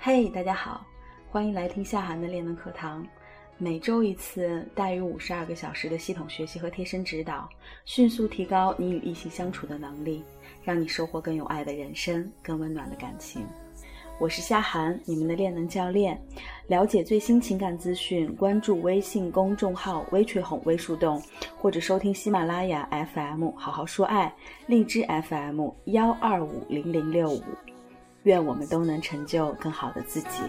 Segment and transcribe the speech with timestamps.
[0.00, 0.86] 嘿，大家好，
[1.28, 3.04] 欢迎来听夏涵的练能课堂。
[3.58, 7.48] 每周一次，大于五十二个小时的系统学习和贴身指导，
[7.84, 10.22] 迅速提高你与异性相处的能力，
[10.62, 13.44] 让你收获更有爱的人生，更温暖的感情。
[14.20, 16.16] 我是夏涵，你们的练能教练。
[16.68, 21.20] 了解最新情感资讯，关注微信公众号“微吹哄微树洞”，
[21.58, 24.32] 或者收听喜马拉雅 FM“ 好好说爱”、
[24.68, 27.42] 荔枝 FM“ 幺二五零零六五”。
[28.28, 30.42] 愿我们都能成就更好的自己。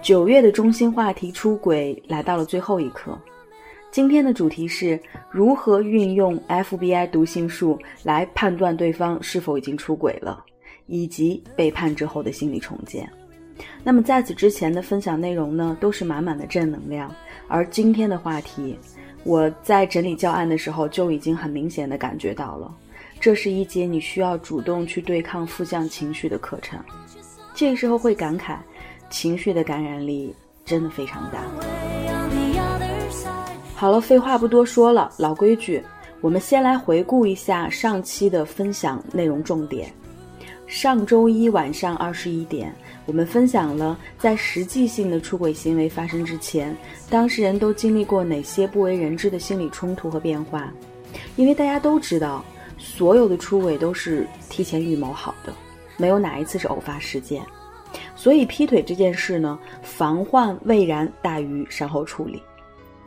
[0.00, 3.18] 九月的中心话题出轨来到了最后一刻，
[3.90, 4.98] 今天的主题是
[5.30, 10.42] 如何运用 FBI 读心术来判断对方是否已经出轨了，
[10.86, 13.06] 以及背叛之后的心理重建。
[13.82, 17.14] 那么在此之前的分享内容呢，都是满满的正能量，
[17.48, 18.78] 而今天的话题，
[19.24, 22.72] 我在整理教案的时候就已经很明显的感觉到了。
[23.18, 26.78] 这是一节你需要主动去对抗负向情绪的课程，
[27.54, 28.56] 这时候会感慨，
[29.10, 30.32] 情绪的感染力
[30.64, 31.42] 真的非常大。
[33.74, 35.82] 好了，废话不多说了，老规矩，
[36.20, 39.92] 我们先来回顾一下上期的分享内容重点。
[40.66, 42.74] 上周一晚上二十一点，
[43.06, 46.76] 我们分享了在实际性的出轨行为发生之前，
[47.10, 50.72] 当事人都经历过哪些不为人知的心理冲突和变化，
[51.36, 52.44] 因为大家都知道。
[52.86, 55.52] 所有的出轨都是提前预谋好的，
[55.96, 57.42] 没有哪一次是偶发事件。
[58.14, 62.40] 所以劈腿这件事呢，防患未然大于善后处理。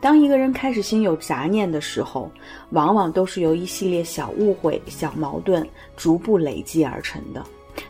[0.00, 2.30] 当一个人开始心有杂念的时候，
[2.70, 7.42] 往往都是由一系列小误会、小矛盾逐步累积而成的，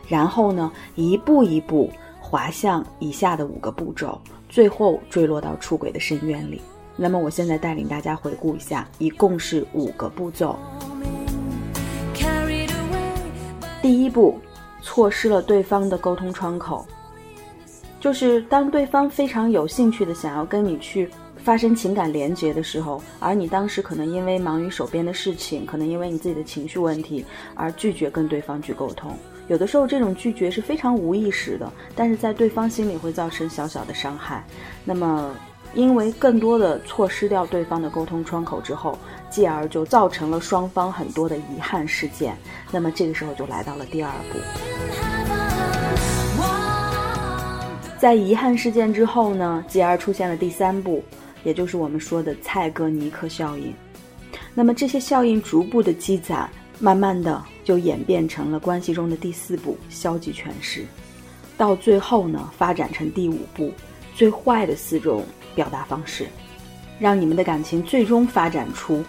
[0.07, 6.61] 然后呢，一步一步滑向以下的五个步骤，最后坠落到出轨的深渊里。
[6.95, 10.57] 那么，我现在带领大家回顾一下，一共是五个步骤。
[14.11, 14.37] 不，
[14.81, 16.85] 错失了对方的沟通窗口，
[17.99, 29.15] 就是当对方非常有兴趣的想要跟你去发生情感连接的时候，而你当时可能因为忙于手边的事情，可能因为你自己的情绪问题而拒绝跟对方去沟通。
[29.47, 34.43] 有的时候这种拒绝是非常无意识的，但是在对方心里会造成小小的伤害。
[34.83, 35.33] 那么。
[35.73, 38.97] 因为更多的错失掉对方的沟通窗口之后，
[39.31, 42.37] 继而就造成了双方很多的遗憾事件。
[42.69, 44.37] 那么这个时候就来到了第二步，
[47.97, 51.03] 在遗憾事件之后呢，继而出现了第三步，
[51.43, 53.73] 也就是我们说的蔡格尼克效应。
[54.53, 56.47] 那么这些效应逐步的积攒，
[56.77, 60.85] 慢慢的就演变成了关系中的第四步消极诠释，
[61.57, 63.71] 到最后呢，发展成第五步
[64.13, 65.25] 最坏的四种。
[65.53, 66.27] 表达方式，
[67.01, 69.03] 让你们的感情最终发展出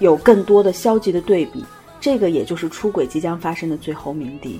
[0.00, 1.64] 有更多的消极的对比，
[2.00, 4.58] 这个也就是出轨即将发生的最后鸣笛。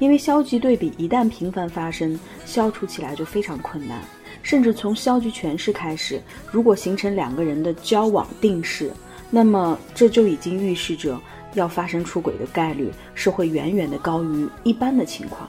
[0.00, 4.02] 因为消极对比一旦频繁发生，消除起来就非常困难。
[4.42, 8.90] 甚至从消极诠释开始，如果形成两个人的交往定式，
[9.30, 11.20] 那么这就已经预示着
[11.54, 15.48] 要发生出轨的概率是会远远的高于一般的情况。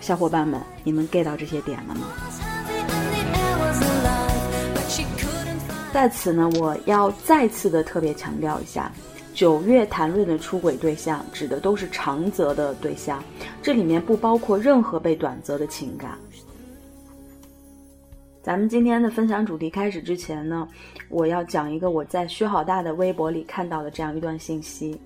[0.00, 2.06] 小伙伴们，你们 get 到这些点了吗？
[5.94, 8.90] 在此呢，我要再次的特别强调一下，
[9.32, 13.22] 九月谈论的出轨对象指的都是长则的对象，
[13.62, 16.18] 这里面不包括任何被短则的情感。
[18.42, 20.66] 咱们今天的分享主题开始之前呢，
[21.08, 25.00] 我要讲一个我在薛好大的微博里看到的这样一段信息，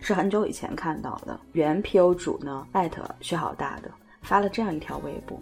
[0.00, 1.38] 是很久以前看到的。
[1.52, 3.88] 原 PO 主呢艾特薛好大的
[4.20, 5.38] 发了这样一条微博，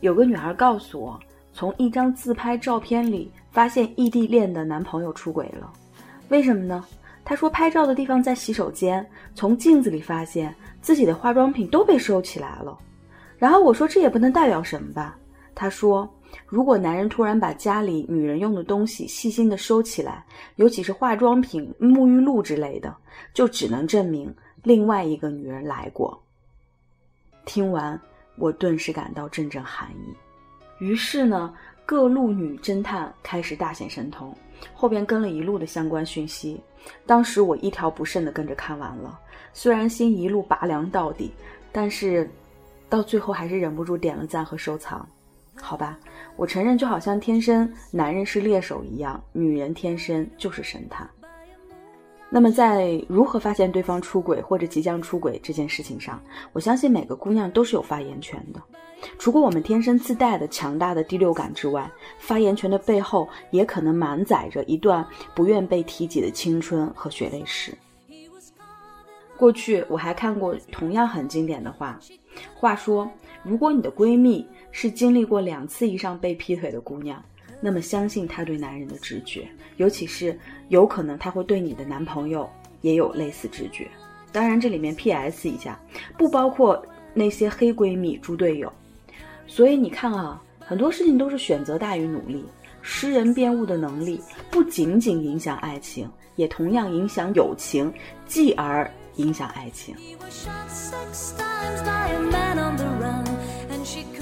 [0.00, 1.18] 有个女孩告诉我，
[1.58, 3.28] 从一张自拍照片里。
[3.50, 5.72] 发现异地恋的男朋友出轨了，
[6.28, 6.84] 为什么呢？
[7.24, 9.04] 她说拍照的地方在洗手间，
[9.34, 12.78] 从镜子里发现自己的化妆品都被收起来了。
[13.36, 15.18] 然后我说这也不能代表什么吧？
[15.56, 16.08] 她说
[16.46, 22.94] 如果男人突然把家里女人用的东西细心的收起来，尤其是化妆品、沐浴露之类的，
[23.34, 24.32] 就只能证明
[24.62, 26.22] 另外一个女人来过。
[27.44, 28.00] 听完，
[28.36, 30.27] 我顿时感到阵阵寒意。
[30.78, 31.54] 于是呢。
[31.88, 34.36] 各路女侦探开始大显神通，
[34.74, 36.60] 后边跟了一路的相关讯息。
[37.06, 39.18] 当时我一条不剩的跟着看完了，
[39.54, 41.32] 虽然心一路拔凉到底，
[41.72, 42.30] 但是
[42.90, 45.08] 到最后还是忍不住点了赞和收藏。
[45.54, 45.98] 好吧，
[46.36, 51.08] 我承认，就好像天生男人是猎手一样，女人天生就是神探。
[52.30, 56.22] 那么，在如何发现对方出轨或者即将出轨这件事情上，
[56.52, 58.62] 我相信每个姑娘都是有发言权的。
[59.18, 67.72] 除过我们天生自带的强大的第六感之外，发言权的背后也可能满载着一段不愿被提及的青春和血泪史。
[69.36, 71.98] 过去我还看过同样很经典的话，
[72.54, 73.08] 话说，
[73.42, 77.24] 如果你的闺蜜是经历过两次以上被劈腿的姑娘，
[77.60, 80.38] 那么相信她对男人的直觉，尤其是
[80.68, 82.48] 有可能她会对你的男朋友
[82.80, 83.88] 也有类似直觉。
[84.32, 85.48] 当然，这里面 P.S.
[85.48, 85.78] 一下，
[86.16, 86.84] 不包括
[87.14, 88.72] 那些黑闺蜜、猪队友。
[89.46, 92.44] 所以你看啊，很多事情都是选择大于努力。
[92.82, 94.20] 识人辨物的能力
[94.50, 97.92] 不仅仅影响爱情，也同样影响友情，
[98.26, 98.90] 继而。
[99.18, 99.96] 影响爱情。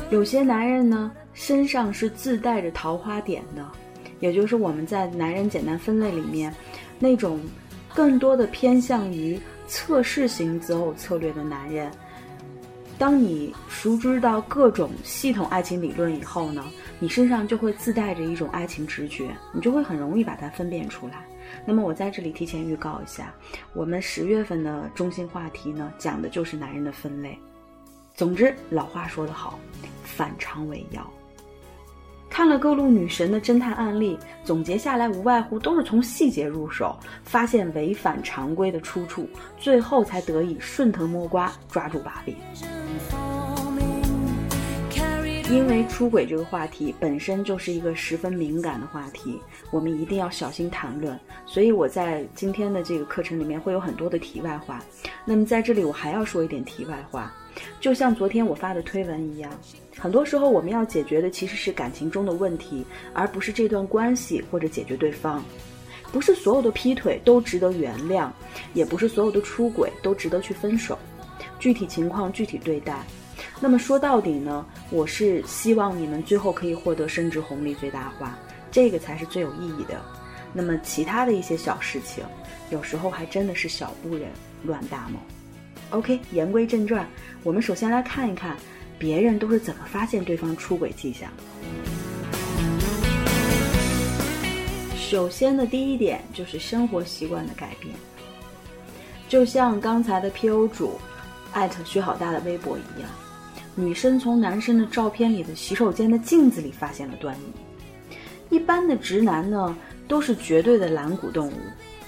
[0.08, 3.66] 有些男人呢，身上是自带着桃花点的，
[4.20, 6.54] 也就是我们在男人简单分类里面，
[6.98, 7.40] 那种
[7.92, 11.90] 更多的偏向于测试型择偶策略的男人。
[12.98, 16.64] 当你熟知到各种系统爱情理论以后呢，
[17.00, 21.24] 你身上就会自带着一种爱情直觉，你就会很容易把它分辨出来。
[21.66, 23.34] 那么我在这里提前预告一下，
[23.74, 27.36] 我们十月份的中心话题呢，讲的就是男人的分类。
[28.16, 29.58] 总之，老话说得好，
[30.02, 31.12] 反常为妖。
[32.30, 39.28] 看了各路女神的侦探案例，总结下来无外乎都是从细节入手，发现违反常规的出处，
[39.58, 42.34] 最后才得以顺藤摸瓜抓住把柄。
[45.50, 49.38] 因为出轨这个话题本身就是一个十分敏感的话题，
[49.70, 51.20] 我们一定要小心谈论。
[51.44, 54.82] 所以我在今天的这个课程里面会有很多的题外话。
[55.26, 57.30] 那么在这里我还要说一点题外话，
[57.80, 59.50] 就像昨天我发的推文一样，
[59.98, 65.42] 很多时候我们要解决的其实是感情中的问题，而不是这段关系或者解决对方。
[66.12, 68.30] 不是所有的劈腿都值得原谅，
[68.74, 70.98] 也不是所有的出轨都值得去分手，
[71.58, 72.98] 具体情况具体对待。
[73.60, 78.38] 那么说到底呢，我是希望你们最后可以获得升值红利最大化，
[78.70, 80.00] 这个才是最有意义的。
[80.52, 82.24] 那么其他的一些小事情，
[82.70, 84.28] 有时候还真的是小不忍
[84.64, 85.18] 乱大谋。
[85.90, 87.06] OK，言归正传，
[87.42, 88.56] 我们首先来看一看
[88.98, 91.30] 别人都是怎么发现对方出轨迹象。
[94.96, 97.94] 首先的第一点就是生活习惯的改变，
[99.28, 100.98] 就像刚才的 PO 主
[101.52, 103.08] 艾特薛好大的微博一样。
[103.76, 107.42] 女生从男生的照片里的洗手间的镜子里发现了端倪。
[108.48, 109.76] 一般的直男呢，
[110.08, 111.52] 都是绝对的懒骨动物，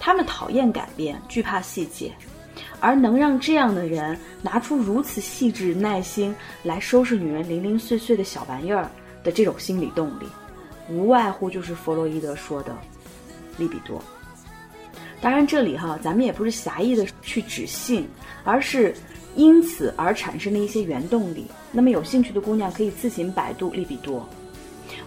[0.00, 2.12] 他们讨厌改变，惧怕细节，
[2.80, 8.90] 而能让这样的人拿出如此细致耐心来收拾女人零零碎碎的小玩意儿
[9.22, 10.26] 的这种心理动力，
[10.88, 12.76] 无外乎就是弗洛伊德说的
[13.56, 14.02] 利比多。
[15.20, 18.06] 当然，这里哈，咱们也不是狭义的去指性，
[18.44, 18.94] 而是。
[19.36, 21.46] 因此而产生的一些原动力。
[21.70, 24.28] 那么有兴趣的姑娘可以自行百度利比多。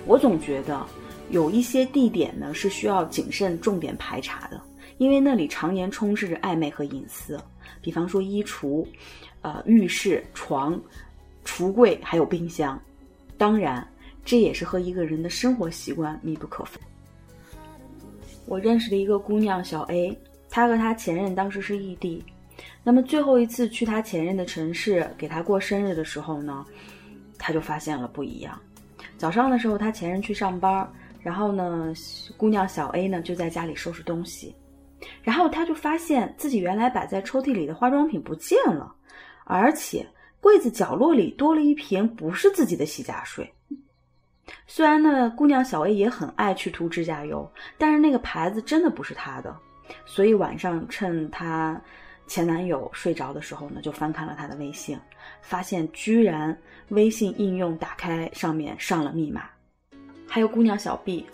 [0.06, 0.86] 我总觉得
[1.32, 4.62] 有一些地点呢是需要谨慎重点排查的，
[5.02, 7.36] 因为那里常年充斥着暧昧和隐私。
[7.82, 8.86] 比方说衣橱、
[9.42, 10.80] 呃浴室、床、
[11.44, 12.80] 橱柜，还有冰箱。
[13.36, 13.86] 当然，
[14.24, 16.80] 这也是和一个人的生活习惯密不可分。
[18.46, 20.16] 我认识的一个姑娘小 A，
[20.52, 22.24] 她和她前任当时是异地。
[22.84, 26.64] 那么最后一次去她前任的城市给她过生日的时候呢，
[27.40, 28.56] 她就发现了不一样。
[29.18, 30.88] 早上的时候，她前任去上班，
[31.24, 31.92] 然后呢，
[32.38, 34.54] 姑娘小 A 呢就在家里收拾东西，
[35.24, 38.94] 然后他就发现自己原来摆在抽屉里的化妆品不见了，
[39.46, 40.06] 而且
[40.40, 43.52] 柜子角落里多了一瓶不是自己的洗甲水。
[44.68, 49.56] 虽然呢，姑娘小 A 也很爱去涂指甲油，但是那个牌子真的不是她的，
[50.06, 51.80] 所以晚上趁她。
[52.28, 54.98] 前男友睡着的时候呢，就翻看了他的微信，
[55.42, 56.58] 发现居然
[56.88, 59.50] 微信应用打开上面上了密码。
[60.30, 61.26] 还有姑娘小 B，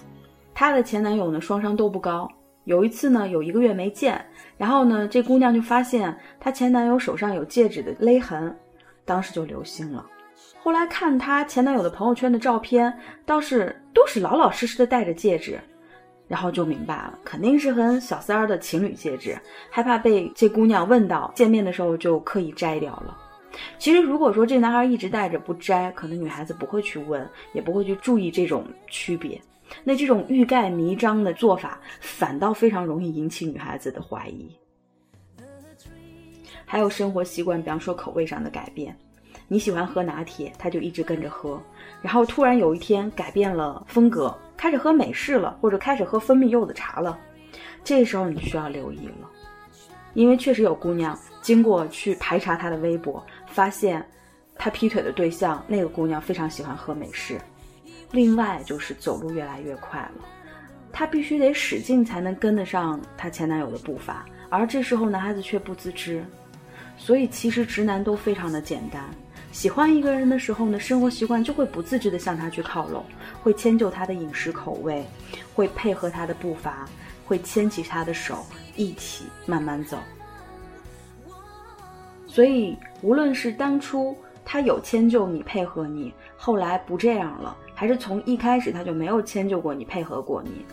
[0.55, 2.27] 她的前男友呢双商都不高。
[2.67, 4.23] 有一次呢，有一个月没见，
[4.57, 8.53] 然后呢，这姑娘就发现她前男友手上有戒指的勒痕，
[9.05, 10.05] 当时就留心了。
[10.59, 12.93] 后来看她前男友的朋友圈的照片，
[13.25, 15.57] 倒是都是老老实实的戴着戒指。
[16.27, 19.39] 然后就明白了，肯定是和小三儿的情侣戒指，
[19.71, 23.17] 害怕被这姑娘问到，见面的时候就刻意摘掉了。
[23.79, 29.41] 其实如果说这男孩一直戴着不摘，可能女孩子不会去问，也不会去注意这种区别。
[29.83, 34.49] 那这种欲盖弥彰的做法，反倒非常容易引起女孩子的怀疑。
[36.65, 38.95] 还有生活习惯，比方说口味上的改变，
[39.47, 41.61] 你喜欢喝拿铁，他就一直跟着喝，
[42.01, 44.35] 然后突然有一天改变了风格。
[44.57, 47.17] 开始喝美式了，或者开始喝蜂蜜柚子茶了，
[47.83, 49.29] 这时候你需要留意了，
[50.15, 54.03] 因为确实有姑娘经过去排查他的微博，发现
[54.55, 57.39] 他劈腿的对象那个姑娘非常喜欢喝美式。
[58.11, 60.25] 另外就是走路越来越快了，
[60.91, 66.25] 她必须得使劲才能跟得上她前男友的步伐，而这时候男孩子却不自知。
[66.97, 69.03] 所以其实直男都非常的简单。
[69.51, 73.05] 喜欢一个人的时候呢，生活习惯就会不自觉地向他去靠拢，
[73.41, 75.05] 会迁就他的饮食口味，
[75.53, 76.87] 会配合他的步伐，
[77.25, 78.45] 会牵起他的手，
[78.75, 79.97] 一起慢慢走。
[82.25, 90.65] 所以，无论是当初他有迁就你、配合你，后来不这样了，还是从一开始他就没有迁就过你、配合过你，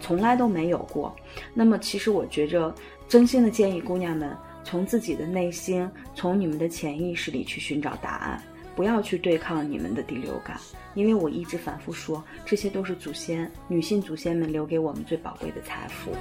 [0.00, 1.14] 从来都没有过。
[1.54, 2.74] 那么，其实我觉着，
[3.08, 4.36] 真心的建议姑娘们。
[4.64, 8.42] 从自己的内心，从你们的潜意识里去寻找答案，
[8.74, 10.60] 不要去对抗你们的第六感，
[10.94, 16.12] 因为我一直反复说，这些都是祖先、女性祖先们留给我们最宝贵的财富。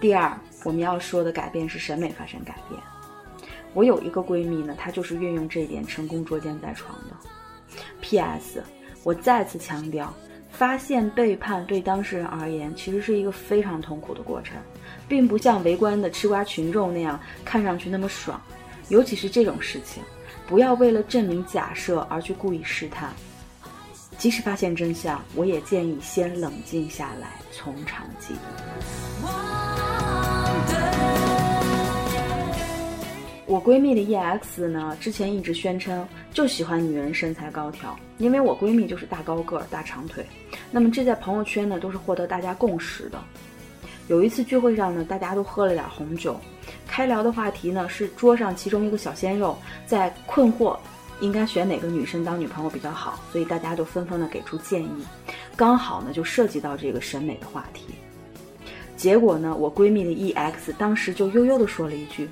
[0.00, 2.80] 第二，我们要说的改变是审美发生改变。
[3.74, 7.76] 我有一个闺蜜呢，她就是运用这一点成功捉奸在床的。
[8.00, 8.62] P.S.
[9.02, 10.14] 我再次强调。
[10.50, 14.56] 发现背叛对当事人而言，其实是一个非常痛苦的过程，
[15.08, 18.40] 并不像围观的吃瓜群众那样看上去那么爽。
[18.88, 20.00] 尤其是这种事情，
[20.46, 23.12] 不要为了证明假设而去故意试探。
[24.16, 29.53] 即使发现真相，我也建议先冷静下来，从长计议。
[33.54, 40.26] 我闺蜜的 EX 呢，之前一直宣称就喜欢女人身材高挑，因为我闺蜜就是大高个儿、大长腿。
[40.72, 43.22] 那么这在朋友圈呢都是获得大家共识的。
[44.08, 46.36] 有一次聚会上呢，大家都喝了点红酒，
[46.88, 49.56] 开聊的话题呢是桌上其中一个小鲜肉
[49.86, 50.76] 在困惑，
[51.20, 55.06] 应该选哪个女生当女朋友比较好，所以大家就纷纷的给出建议，
[55.54, 57.84] 刚好呢就涉及到这个审美的话题。
[58.96, 62.28] 结果呢，我闺蜜的 EX 当时就悠悠的说了一句。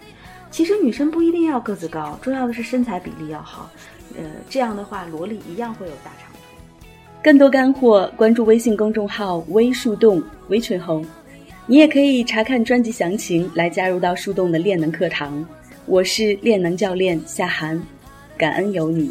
[0.52, 3.68] 其实女生不一定要个子高，重要的是身材比例要好。
[4.16, 6.88] 呃，这样的话，萝莉一样会有大长腿。
[7.24, 11.02] 更多干货，关注微信公众号“微树洞微春红”，
[11.66, 15.44] 你也可以查看专辑详情来加入到树洞的练能课堂。
[15.86, 17.82] 我是练能教练夏涵，
[18.36, 19.10] 感恩有你。